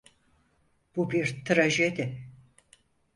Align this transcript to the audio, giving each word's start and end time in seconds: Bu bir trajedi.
Bu 0.95 1.11
bir 1.11 1.43
trajedi. 1.45 2.25